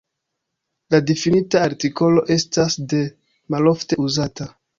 La 0.95 1.01
difinita 1.11 1.61
artikolo 1.65 2.25
estas 2.37 2.79
"de", 2.95 3.03
malofte 3.57 4.01
uzata. 4.09 4.51